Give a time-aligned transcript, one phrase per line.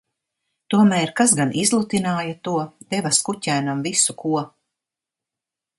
[0.73, 2.57] Tomēr kas gan izlutināja to,
[2.95, 4.37] deva skuķēnam visu ko?